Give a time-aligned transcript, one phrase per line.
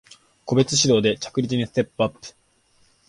[0.45, 2.19] 個別指導で着実にステップアップ